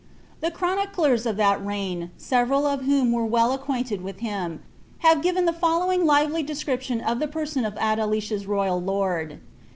'The 0.41 0.49
chroniclers 0.49 1.27
of 1.27 1.37
that 1.37 1.59
rfign, 1.63 2.09
several 2.17 2.65
of 2.65 2.85
whom 2.85 3.11
verc 3.11 3.29
well 3.29 3.55
acqmiDtiJ 3.55 4.01
with 4.01 4.17
him, 4.21 4.63
hate 4.97 5.21
given 5.21 5.45
the 5.45 5.53
following 5.53 6.07
lively 6.07 6.41
description 6.41 7.01
of 7.01 7.19
the 7.19 7.27
person 7.27 7.63
rf 7.65 7.77
Adelicia's 7.77 8.47
royal 8.47 8.81
lord. 8.81 9.39